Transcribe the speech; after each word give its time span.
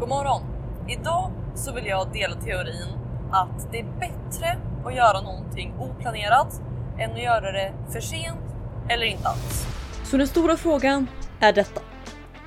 God 0.00 0.08
morgon! 0.08 0.42
Idag 0.88 1.32
så 1.54 1.72
vill 1.72 1.86
jag 1.86 2.12
dela 2.12 2.34
teorin 2.34 2.88
att 3.32 3.72
det 3.72 3.78
är 3.78 3.84
bättre 3.84 4.58
att 4.84 4.94
göra 4.94 5.20
någonting 5.20 5.74
oplanerat 5.78 6.60
än 6.98 7.10
att 7.10 7.22
göra 7.22 7.52
det 7.52 7.72
för 7.92 8.00
sent 8.00 8.40
eller 8.88 9.06
inte 9.06 9.28
alls. 9.28 9.66
Så 10.04 10.16
den 10.16 10.26
stora 10.28 10.56
frågan 10.56 11.06
är 11.40 11.52
detta. 11.52 11.80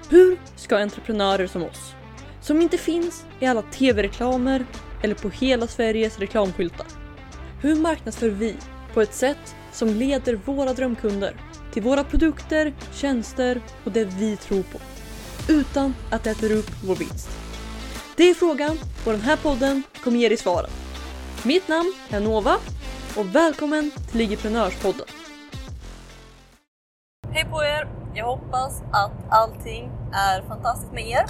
Hur 0.10 0.38
ska 0.56 0.78
entreprenörer 0.78 1.48
som 1.48 1.64
oss, 1.64 1.96
som 2.42 2.62
inte 2.62 2.78
finns 2.78 3.26
i 3.40 3.46
alla 3.46 3.62
tv-reklamer 3.62 4.66
eller 5.02 5.16
på 5.16 5.30
hela 5.30 5.68
Sveriges 5.68 6.20
reklamskyltar, 6.20 6.88
hur 7.62 7.76
marknadsför 7.76 8.30
vi 8.30 8.56
på 8.94 9.02
ett 9.02 9.14
sätt 9.14 9.56
som 9.72 9.88
leder 9.90 10.36
våra 10.46 10.74
drömkunder 10.74 11.36
till 11.74 11.84
våra 11.84 12.04
produkter, 12.04 12.74
tjänster 12.92 13.62
och 13.84 13.92
det 13.92 14.06
vi 14.06 14.38
tror 14.38 14.64
på, 14.64 14.78
utan 15.50 15.96
att 16.10 16.24
det 16.24 16.30
äter 16.30 16.52
upp 16.52 16.72
vår 16.84 16.96
vinst? 16.96 17.43
Det 18.16 18.30
är 18.30 18.34
frågan 18.34 18.78
och 19.06 19.12
den 19.12 19.22
här 19.22 19.38
podden 19.38 19.84
kommer 20.04 20.18
ge 20.18 20.28
dig 20.30 20.38
svaren. 20.38 20.70
Mitt 21.46 21.68
namn 21.68 21.94
är 22.10 22.20
Nova 22.20 22.56
och 23.18 23.36
välkommen 23.36 23.92
till 24.10 24.18
Ligiprenörspodden. 24.18 25.06
Hej 27.32 27.46
på 27.52 27.64
er! 27.64 27.88
Jag 28.14 28.26
hoppas 28.26 28.82
att 28.92 29.12
allting 29.30 29.92
är 30.12 30.42
fantastiskt 30.42 30.94
med 30.94 31.08
er. 31.08 31.26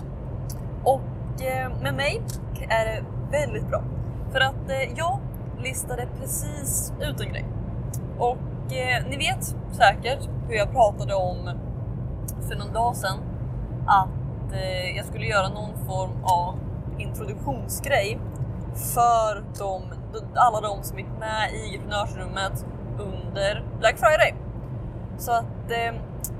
Och 0.83 1.41
eh, 1.41 1.81
med 1.81 1.93
mig 1.93 2.21
är 2.69 2.85
det 2.85 3.05
väldigt 3.31 3.67
bra. 3.67 3.83
För 4.31 4.39
att 4.39 4.69
eh, 4.69 4.97
jag 4.97 5.19
listade 5.63 6.07
precis 6.19 6.93
ut 7.01 7.21
en 7.21 7.29
grej. 7.29 7.45
Och 8.17 8.73
eh, 8.73 9.05
ni 9.09 9.17
vet 9.17 9.45
säkert 9.71 10.29
hur 10.47 10.55
jag 10.55 10.71
pratade 10.71 11.15
om 11.15 11.51
för 12.49 12.55
någon 12.55 12.73
dag 12.73 12.95
sedan 12.95 13.17
att 13.87 14.09
jag 14.95 15.05
skulle 15.05 15.25
göra 15.25 15.49
någon 15.49 15.85
form 15.87 16.23
av 16.23 16.59
introduktionsgrej 16.97 18.19
för 18.75 19.43
de, 19.59 19.81
alla 20.35 20.61
de 20.61 20.83
som 20.83 20.97
gick 20.97 21.07
med 21.19 21.53
i 21.53 21.77
entreprenörsrummet 21.77 22.65
under 22.99 23.65
Black 23.79 23.97
Friday. 23.97 24.35
Så 25.17 25.31
att 25.31 25.71
eh, 25.71 25.93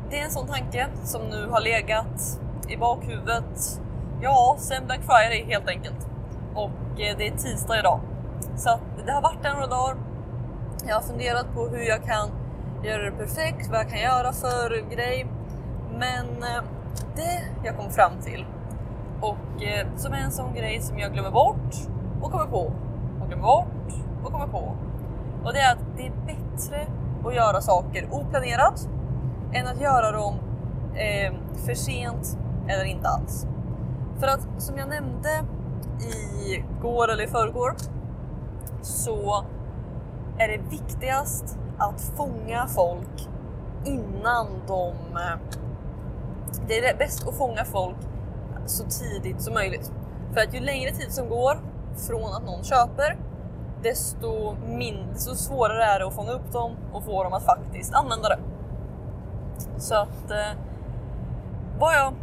det 0.10 0.20
är 0.20 0.24
en 0.24 0.32
sån 0.32 0.48
tanke 0.48 0.88
som 1.04 1.22
nu 1.22 1.48
har 1.50 1.62
legat 1.62 2.40
i 2.70 2.78
bakhuvudet, 2.78 3.82
ja, 4.22 4.56
sen 4.60 4.86
Black 4.86 5.02
Friday 5.02 5.46
helt 5.48 5.70
enkelt. 5.70 6.08
Och 6.56 7.02
eh, 7.02 7.18
det 7.18 7.28
är 7.28 7.38
tisdag 7.38 7.80
idag. 7.80 8.00
Så 8.56 8.70
att 8.70 8.82
det 9.06 9.12
har 9.12 9.22
varit 9.22 9.44
där 9.44 9.54
några 9.54 9.68
dagar. 9.68 9.98
Jag 10.88 10.96
har 10.96 11.02
funderat 11.02 11.54
på 11.54 11.68
hur 11.68 11.84
jag 11.84 12.04
kan 12.04 12.30
göra 12.84 13.04
det 13.04 13.12
perfekt, 13.12 13.70
vad 13.72 13.80
jag 13.80 13.90
kan 13.90 14.00
göra 14.00 14.34
för 14.34 14.90
grej. 14.96 15.28
Men 15.92 16.44
eh, 16.44 16.64
det 17.16 17.44
jag 17.64 17.78
kom 17.78 17.92
fram 17.92 18.12
till 18.22 18.46
och 19.24 19.64
eh, 19.64 19.88
som 19.96 20.14
är 20.14 20.18
en 20.18 20.32
sån 20.32 20.54
grej 20.54 20.82
som 20.82 21.00
jag 21.00 21.14
glömmer 21.14 21.32
bort 21.32 21.76
och 22.22 22.32
kommer 22.32 22.46
på 22.46 22.72
och 23.22 23.28
glömmer 23.28 23.44
bort 23.44 23.94
och 24.24 24.32
kommer 24.32 24.48
på. 24.48 24.76
Och 25.44 25.54
det 25.54 25.60
är 25.60 25.72
att 25.72 25.98
det 25.98 26.08
är 26.08 26.14
bättre 26.26 26.88
att 27.26 27.36
göra 27.36 27.62
saker 27.62 28.08
oplanerat 28.12 28.90
än 29.54 29.68
att 29.68 29.82
göra 29.82 30.12
dem 30.12 30.36
eh, 30.96 31.34
för 31.66 31.74
sent 31.74 32.38
eller 32.68 32.84
inte 32.84 33.08
alls. 33.08 33.48
För 34.20 34.28
att 34.28 34.48
som 34.58 34.78
jag 34.78 34.90
nämnde 34.90 35.30
i 36.00 36.64
går 36.82 37.12
eller 37.12 37.24
i 37.24 37.28
förrgår 37.28 37.76
så 38.82 39.46
är 40.38 40.48
det 40.48 40.58
viktigast 40.70 41.60
att 41.78 42.02
fånga 42.02 42.68
folk 42.68 43.30
innan 43.86 44.48
de... 44.68 44.94
Eh, 45.16 45.60
det 46.68 46.88
är 46.88 46.98
bäst 46.98 47.28
att 47.28 47.36
fånga 47.38 47.66
folk 47.66 47.98
så 48.66 48.84
tidigt 48.84 49.42
som 49.42 49.54
möjligt. 49.54 49.92
För 50.34 50.42
att 50.42 50.54
ju 50.54 50.60
längre 50.60 50.92
tid 50.92 51.12
som 51.12 51.30
går 51.30 51.58
från 52.08 52.34
att 52.34 52.46
någon 52.46 52.64
köper 52.64 53.18
desto, 53.84 54.56
mindre, 54.66 55.16
så 55.16 55.36
svårare 55.36 55.84
är 55.84 56.00
det 56.00 56.08
att 56.08 56.14
fånga 56.14 56.32
upp 56.32 56.52
dem 56.52 56.72
och 56.94 57.04
få 57.04 57.24
dem 57.24 57.34
att 57.34 57.46
faktiskt 57.46 57.94
använda 57.94 58.30
det. 58.30 58.40
Så 59.78 59.96
att 59.96 60.32
eh, 60.32 60.58
vad 61.80 61.96
jag 61.96 62.14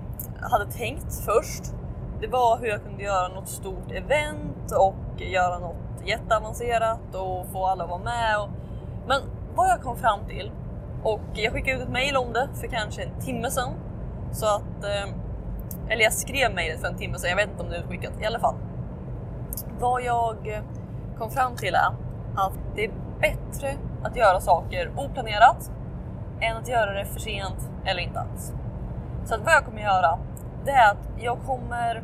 hade 0.40 0.66
tänkt 0.66 1.14
först 1.24 1.74
det 2.20 2.26
var 2.26 2.58
hur 2.58 2.66
jag 2.66 2.82
kunde 2.82 3.02
göra 3.02 3.28
något 3.28 3.48
stort 3.48 3.90
event 3.92 4.72
och 4.78 5.20
göra 5.20 5.58
något 5.58 5.76
jätteavancerat 6.04 7.14
och 7.14 7.46
få 7.52 7.66
alla 7.66 7.84
att 7.84 7.90
vara 7.90 8.02
med. 8.02 8.40
Och, 8.40 8.48
men 9.06 9.20
vad 9.54 9.70
jag 9.70 9.82
kom 9.82 9.96
fram 9.96 10.20
till 10.28 10.52
och 11.02 11.20
jag 11.34 11.52
skickade 11.52 11.76
ut 11.76 11.82
ett 11.82 11.92
mail 11.92 12.16
om 12.16 12.32
det 12.32 12.48
för 12.54 12.66
kanske 12.66 13.02
en 13.02 13.20
timme 13.20 13.50
sedan 13.50 13.72
så 14.32 14.46
att 14.46 14.84
eh, 14.84 15.14
eller 15.88 16.02
jag 16.04 16.12
skrev 16.12 16.54
mejlet 16.54 16.80
för 16.80 16.88
en 16.88 16.96
timme 16.96 17.18
sedan, 17.18 17.30
jag 17.30 17.36
vet 17.36 17.50
inte 17.50 17.62
om 17.62 17.68
det 17.68 17.76
är 17.76 17.80
utskickat. 17.80 18.12
I 18.20 18.26
alla 18.26 18.40
fall. 18.40 18.54
Vad 19.80 20.02
jag 20.02 20.62
kom 21.18 21.30
fram 21.30 21.56
till 21.56 21.74
är 21.74 21.86
att 22.36 22.52
det 22.74 22.84
är 22.84 22.90
bättre 23.20 23.74
att 24.02 24.16
göra 24.16 24.40
saker 24.40 24.90
oplanerat 24.96 25.70
än 26.40 26.56
att 26.56 26.68
göra 26.68 26.92
det 26.92 27.04
för 27.04 27.20
sent 27.20 27.70
eller 27.84 28.02
inte 28.02 28.20
alls. 28.20 28.52
Så 29.24 29.34
att 29.34 29.40
vad 29.44 29.54
jag 29.54 29.64
kommer 29.64 29.82
göra, 29.82 30.18
det 30.64 30.70
är 30.70 30.90
att 30.90 31.08
jag 31.18 31.38
kommer 31.46 32.02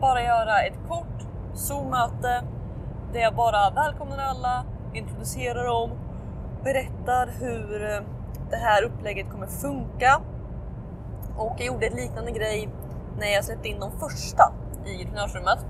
bara 0.00 0.22
göra 0.22 0.60
ett 0.60 0.78
kort 0.88 1.26
Zoom-möte 1.54 2.42
där 3.12 3.20
jag 3.20 3.34
bara 3.34 3.70
välkomnar 3.70 4.18
alla, 4.18 4.64
introducerar 4.94 5.64
dem, 5.64 5.90
berättar 6.64 7.28
hur 7.40 7.78
det 8.50 8.56
här 8.56 8.84
upplägget 8.84 9.30
kommer 9.30 9.46
funka 9.46 10.20
och 11.38 11.54
jag 11.56 11.66
gjorde 11.66 11.86
ett 11.86 11.94
liknande 11.94 12.30
grej 12.30 12.68
när 13.18 13.26
jag 13.26 13.44
släppte 13.44 13.68
in 13.68 13.80
de 13.80 13.90
första 13.90 14.52
i 14.86 14.92
entreprenörsrummet. 14.92 15.66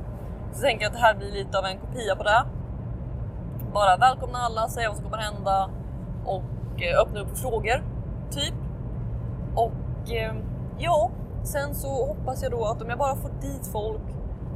Så 0.53 0.63
tänker 0.63 0.85
jag 0.85 0.91
att 0.91 0.97
det 0.97 1.03
här 1.03 1.15
blir 1.15 1.33
lite 1.33 1.59
av 1.59 1.65
en 1.65 1.79
kopia 1.79 2.17
på 2.17 2.23
det. 2.23 2.45
Bara 3.73 3.97
välkomna 3.97 4.39
alla, 4.39 4.69
säga 4.69 4.89
vad 4.89 4.97
som 4.97 5.05
kommer 5.05 5.23
hända 5.23 5.71
och 6.25 6.83
eh, 6.83 7.01
öppna 7.03 7.21
upp 7.21 7.29
för 7.29 7.37
frågor, 7.37 7.85
typ. 8.31 8.55
Och 9.55 10.13
eh, 10.13 10.35
ja, 10.79 11.11
sen 11.43 11.75
så 11.75 12.07
hoppas 12.07 12.43
jag 12.43 12.53
då 12.53 12.65
att 12.65 12.83
om 12.83 12.89
jag 12.89 12.99
bara 12.99 13.17
får 13.17 13.31
dit 13.41 13.67
folk 13.73 14.03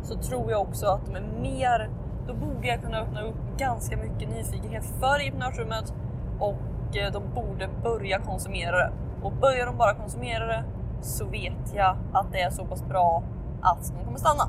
så 0.03 0.17
tror 0.17 0.51
jag 0.51 0.61
också 0.61 0.87
att 0.87 1.07
de 1.07 1.17
är 1.17 1.41
mer, 1.41 1.91
då 2.27 2.35
borde 2.35 2.69
jag 2.69 2.83
kunna 2.83 2.99
öppna 2.99 3.23
upp 3.23 3.59
ganska 3.59 3.97
mycket 3.97 4.29
nyfikenhet 4.29 4.85
för 5.01 5.15
entreprenörsrummet 5.15 5.95
och 6.39 6.97
eh, 6.97 7.13
de 7.13 7.23
borde 7.35 7.69
börja 7.83 8.19
konsumera 8.19 8.77
det. 8.77 8.93
Och 9.23 9.33
börjar 9.33 9.67
de 9.67 9.77
bara 9.77 9.95
konsumera 9.95 10.47
det 10.47 10.65
så 11.03 11.25
vet 11.25 11.75
jag 11.75 11.97
att 12.13 12.33
det 12.33 12.41
är 12.41 12.51
så 12.51 12.65
pass 12.65 12.85
bra 12.89 13.23
att 13.63 13.93
de 13.99 14.05
kommer 14.05 14.19
stanna. 14.19 14.49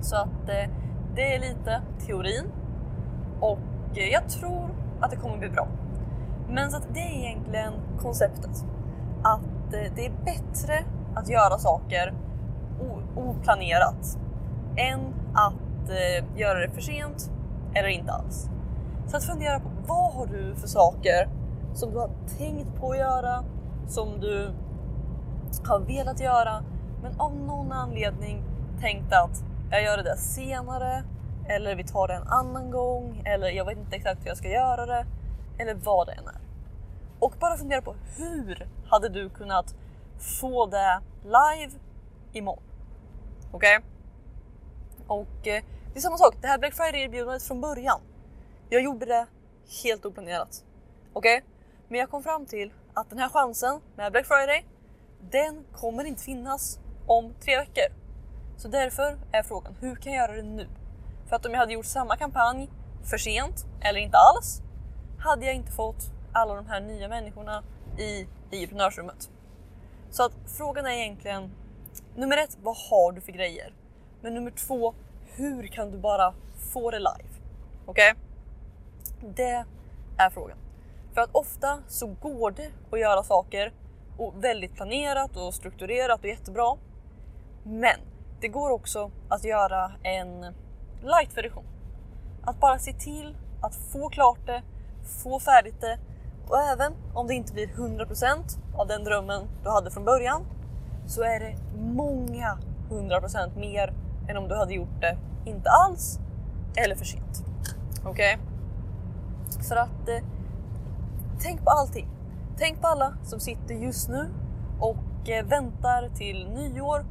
Så 0.00 0.16
att 0.16 0.48
eh, 0.48 0.70
det 1.14 1.34
är 1.34 1.40
lite 1.40 1.82
teorin 2.06 2.44
och 3.40 3.58
eh, 3.98 4.08
jag 4.12 4.28
tror 4.28 4.70
att 5.00 5.10
det 5.10 5.16
kommer 5.16 5.38
bli 5.38 5.48
bra. 5.48 5.68
Men 6.48 6.70
så 6.70 6.76
att 6.76 6.94
det 6.94 7.00
är 7.00 7.26
egentligen 7.26 7.72
konceptet. 7.98 8.64
Att 9.22 9.74
eh, 9.74 9.92
det 9.96 10.06
är 10.06 10.12
bättre 10.24 10.84
att 11.14 11.28
göra 11.28 11.58
saker 11.58 12.14
oplanerat 13.16 14.18
än 14.76 15.00
att 15.34 15.90
eh, 15.90 16.38
göra 16.40 16.58
det 16.58 16.70
för 16.70 16.80
sent 16.80 17.30
eller 17.74 17.88
inte 17.88 18.12
alls. 18.12 18.50
Så 19.06 19.16
att 19.16 19.24
fundera 19.24 19.60
på 19.60 19.68
vad 19.86 20.12
har 20.12 20.26
du 20.26 20.54
för 20.54 20.68
saker 20.68 21.28
som 21.74 21.90
du 21.90 21.98
har 21.98 22.10
tänkt 22.38 22.80
på 22.80 22.90
att 22.90 22.98
göra, 22.98 23.44
som 23.88 24.20
du 24.20 24.50
har 25.64 25.80
velat 25.80 26.20
göra 26.20 26.64
men 27.02 27.20
av 27.20 27.36
någon 27.36 27.72
anledning 27.72 28.42
tänkt 28.80 29.12
att 29.12 29.44
jag 29.70 29.82
gör 29.82 29.96
det 29.96 30.02
där 30.02 30.16
senare 30.16 31.04
eller 31.48 31.76
vi 31.76 31.84
tar 31.84 32.08
det 32.08 32.14
en 32.14 32.28
annan 32.28 32.70
gång 32.70 33.22
eller 33.24 33.48
jag 33.48 33.64
vet 33.64 33.78
inte 33.78 33.96
exakt 33.96 34.22
hur 34.22 34.26
jag 34.26 34.36
ska 34.36 34.48
göra 34.48 34.86
det 34.86 35.06
eller 35.58 35.74
vad 35.74 36.06
det 36.06 36.12
än 36.12 36.26
är. 36.26 36.40
Och 37.18 37.34
bara 37.40 37.56
fundera 37.56 37.82
på 37.82 37.94
hur 38.16 38.68
hade 38.88 39.08
du 39.08 39.30
kunnat 39.30 39.74
få 40.40 40.66
det 40.66 41.00
live 41.22 41.72
imorgon? 42.32 42.62
Okej? 43.52 43.78
Okay? 43.78 43.88
Och 45.06 45.46
eh, 45.46 45.64
det 45.92 45.98
är 45.98 46.00
samma 46.00 46.16
sak, 46.16 46.34
det 46.40 46.46
här 46.46 46.58
Black 46.58 46.74
Friday-erbjudandet 46.74 47.42
från 47.42 47.60
början. 47.60 48.00
Jag 48.68 48.82
gjorde 48.82 49.06
det 49.06 49.26
helt 49.84 50.04
oplanerat. 50.04 50.64
Okej? 51.12 51.38
Okay? 51.38 51.50
Men 51.88 52.00
jag 52.00 52.10
kom 52.10 52.22
fram 52.22 52.46
till 52.46 52.72
att 52.94 53.10
den 53.10 53.18
här 53.18 53.28
chansen 53.28 53.80
med 53.96 54.12
Black 54.12 54.26
Friday 54.26 54.64
den 55.30 55.64
kommer 55.72 56.04
inte 56.04 56.22
finnas 56.22 56.78
om 57.06 57.34
tre 57.40 57.56
veckor. 57.56 57.84
Så 58.56 58.68
därför 58.68 59.18
är 59.32 59.42
frågan, 59.42 59.76
hur 59.80 59.96
kan 59.96 60.12
jag 60.12 60.28
göra 60.28 60.36
det 60.36 60.48
nu? 60.48 60.68
För 61.28 61.36
att 61.36 61.46
om 61.46 61.52
jag 61.52 61.58
hade 61.58 61.72
gjort 61.72 61.86
samma 61.86 62.16
kampanj 62.16 62.70
för 63.04 63.18
sent 63.18 63.66
eller 63.80 64.00
inte 64.00 64.16
alls 64.16 64.62
hade 65.18 65.46
jag 65.46 65.54
inte 65.54 65.72
fått 65.72 66.10
alla 66.32 66.54
de 66.54 66.66
här 66.66 66.80
nya 66.80 67.08
människorna 67.08 67.62
i, 67.98 68.26
i 68.50 68.62
entreprenörsrummet. 68.62 69.30
Så 70.10 70.24
att 70.24 70.32
frågan 70.58 70.86
är 70.86 70.90
egentligen 70.90 71.50
nummer 72.16 72.36
ett, 72.36 72.58
vad 72.62 72.76
har 72.76 73.12
du 73.12 73.20
för 73.20 73.32
grejer? 73.32 73.74
Men 74.20 74.34
nummer 74.34 74.50
två, 74.50 74.94
hur 75.36 75.66
kan 75.66 75.90
du 75.90 75.98
bara 75.98 76.34
få 76.72 76.90
det 76.90 76.98
live? 76.98 77.28
Okej? 77.86 78.12
Okay? 78.12 79.30
Det 79.36 79.64
är 80.18 80.30
frågan. 80.30 80.58
För 81.14 81.20
att 81.20 81.30
ofta 81.32 81.78
så 81.88 82.06
går 82.06 82.50
det 82.50 82.70
att 82.90 83.00
göra 83.00 83.22
saker 83.22 83.72
och 84.18 84.44
väldigt 84.44 84.74
planerat 84.74 85.36
och 85.36 85.54
strukturerat 85.54 86.20
och 86.20 86.28
jättebra. 86.28 86.76
Men 87.64 87.96
det 88.40 88.48
går 88.48 88.70
också 88.70 89.10
att 89.28 89.44
göra 89.44 89.92
en 90.02 90.40
light-version. 91.02 91.64
Att 92.42 92.60
bara 92.60 92.78
se 92.78 92.92
till 92.92 93.36
att 93.62 93.74
få 93.74 94.08
klart 94.08 94.46
det, 94.46 94.62
få 95.22 95.40
färdigt 95.40 95.80
det 95.80 95.98
och 96.48 96.58
även 96.58 96.92
om 97.14 97.26
det 97.26 97.34
inte 97.34 97.52
blir 97.52 97.66
100% 97.66 98.58
av 98.76 98.86
den 98.86 99.04
drömmen 99.04 99.42
du 99.62 99.70
hade 99.70 99.90
från 99.90 100.04
början 100.04 100.46
så 101.06 101.22
är 101.22 101.40
det 101.40 101.56
många 101.78 102.58
100% 102.90 103.58
mer 103.58 103.94
än 104.28 104.36
om 104.36 104.48
du 104.48 104.54
hade 104.54 104.74
gjort 104.74 105.00
det 105.00 105.18
inte 105.44 105.70
alls 105.70 106.18
eller 106.76 106.96
för 106.96 107.04
sent. 107.04 107.44
Okej? 108.04 108.38
Okay? 109.50 109.64
För 109.68 109.76
att 109.76 110.08
eh, 110.08 110.24
tänk 111.40 111.64
på 111.64 111.70
allting. 111.70 112.13
Tänk 112.58 112.80
på 112.80 112.86
alla 112.86 113.14
som 113.22 113.40
sitter 113.40 113.74
just 113.74 114.08
nu 114.08 114.30
och 114.80 115.28
eh, 115.28 115.46
väntar 115.46 116.08
till 116.08 116.48
nyår 116.48 117.04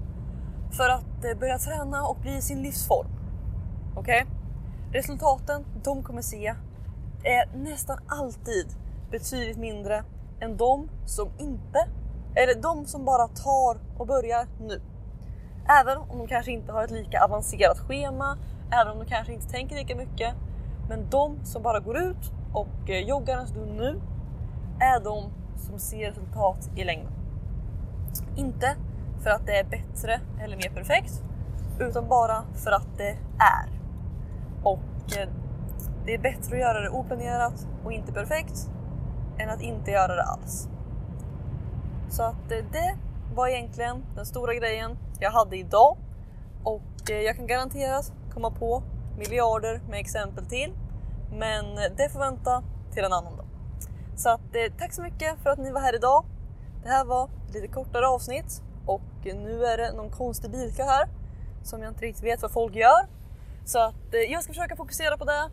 för 0.71 0.89
att 0.89 1.25
eh, 1.25 1.39
börja 1.39 1.57
träna 1.57 2.05
och 2.05 2.17
bli 2.17 2.37
i 2.37 2.41
sin 2.41 2.61
livsform. 2.61 3.07
Okej? 3.95 4.21
Okay? 4.21 4.33
Resultaten 5.01 5.65
de 5.83 6.03
kommer 6.03 6.21
se 6.21 6.55
är 7.23 7.57
nästan 7.57 7.97
alltid 8.07 8.67
betydligt 9.11 9.57
mindre 9.57 10.03
än 10.39 10.57
de 10.57 10.89
som 11.05 11.29
inte, 11.39 11.87
eller 12.35 12.61
de 12.61 12.85
som 12.85 13.05
bara 13.05 13.27
tar 13.27 13.77
och 13.97 14.07
börjar 14.07 14.47
nu. 14.59 14.81
Även 15.81 15.97
om 15.97 16.17
de 16.17 16.27
kanske 16.27 16.51
inte 16.51 16.71
har 16.71 16.83
ett 16.83 16.91
lika 16.91 17.23
avancerat 17.23 17.79
schema, 17.79 18.37
även 18.71 18.93
om 18.93 18.99
de 18.99 19.05
kanske 19.05 19.33
inte 19.33 19.49
tänker 19.49 19.75
lika 19.75 19.95
mycket. 19.95 20.33
Men 20.89 21.09
de 21.09 21.45
som 21.45 21.63
bara 21.63 21.79
går 21.79 21.97
ut 21.97 22.31
och 22.53 22.89
eh, 22.89 22.99
joggar 22.99 23.37
en 23.37 23.47
stund 23.47 23.75
nu 23.75 24.01
är 24.83 24.99
de 24.99 25.23
som 25.57 25.79
ser 25.79 26.09
resultat 26.09 26.69
i 26.75 26.83
längden. 26.83 27.13
Inte 28.35 28.75
för 29.23 29.29
att 29.29 29.45
det 29.45 29.57
är 29.57 29.63
bättre 29.63 30.21
eller 30.43 30.57
mer 30.57 30.69
perfekt, 30.69 31.23
utan 31.79 32.07
bara 32.07 32.43
för 32.53 32.71
att 32.71 32.97
det 32.97 33.17
är. 33.39 33.81
Och 34.63 35.17
eh, 35.17 35.29
det 36.05 36.13
är 36.13 36.19
bättre 36.19 36.55
att 36.55 36.61
göra 36.61 36.81
det 36.81 36.89
oplanerat 36.89 37.67
och 37.85 37.91
inte 37.91 38.13
perfekt 38.13 38.69
än 39.37 39.49
att 39.49 39.61
inte 39.61 39.91
göra 39.91 40.15
det 40.15 40.23
alls. 40.23 40.69
Så 42.09 42.23
att 42.23 42.51
eh, 42.51 42.65
det 42.71 42.95
var 43.35 43.47
egentligen 43.47 44.05
den 44.15 44.25
stora 44.25 44.53
grejen 44.53 44.97
jag 45.19 45.31
hade 45.31 45.57
idag 45.57 45.97
och 46.63 47.11
eh, 47.11 47.17
jag 47.17 47.35
kan 47.35 47.47
garanterat 47.47 48.13
komma 48.33 48.51
på 48.51 48.83
miljarder 49.17 49.81
med 49.89 49.99
exempel 49.99 50.45
till. 50.45 50.73
Men 51.31 51.65
det 51.97 52.09
får 52.09 52.19
vänta 52.19 52.63
till 52.91 53.03
en 53.03 53.13
annan 53.13 53.37
dag. 53.37 53.42
Så 54.15 54.29
att, 54.29 54.55
eh, 54.55 54.73
tack 54.79 54.93
så 54.93 55.01
mycket 55.01 55.43
för 55.43 55.49
att 55.49 55.59
ni 55.59 55.71
var 55.71 55.81
här 55.81 55.95
idag. 55.95 56.25
Det 56.83 56.89
här 56.89 57.05
var 57.05 57.29
ett 57.47 57.53
lite 57.53 57.67
kortare 57.67 58.07
avsnitt 58.07 58.61
och 58.85 59.01
nu 59.23 59.65
är 59.65 59.77
det 59.77 59.93
någon 59.93 60.09
konstig 60.09 60.51
bilka 60.51 60.83
här 60.83 61.07
som 61.63 61.81
jag 61.81 61.91
inte 61.91 62.05
riktigt 62.05 62.23
vet 62.23 62.41
vad 62.41 62.51
folk 62.51 62.75
gör. 62.75 63.07
Så 63.65 63.79
att 63.79 64.13
eh, 64.13 64.19
jag 64.19 64.43
ska 64.43 64.53
försöka 64.53 64.75
fokusera 64.75 65.17
på 65.17 65.25
det. 65.25 65.49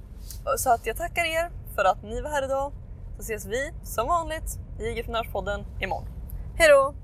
Så 0.59 0.71
att 0.71 0.87
jag 0.87 0.97
tackar 0.97 1.25
er 1.25 1.51
för 1.75 1.85
att 1.85 2.03
ni 2.03 2.21
var 2.21 2.31
här 2.31 2.45
idag. 2.45 2.73
Så 3.17 3.23
ses 3.23 3.47
vi 3.47 3.73
som 3.83 4.07
vanligt 4.07 4.59
i 4.81 4.85
IG-prenörspodden 4.85 5.65
imorgon. 5.81 6.05
Hejdå! 6.57 6.95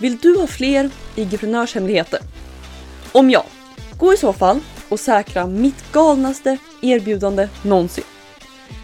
Vill 0.00 0.18
du 0.18 0.40
ha 0.40 0.46
fler 0.46 0.90
IG-prenörshemligheter? 1.16 2.20
Om 3.12 3.30
ja, 3.30 3.44
gå 3.98 4.12
i 4.12 4.16
så 4.16 4.32
fall 4.32 4.60
och 4.88 5.00
säkra 5.00 5.46
mitt 5.46 5.92
galnaste 5.92 6.58
erbjudande 6.82 7.48
någonsin. 7.62 8.04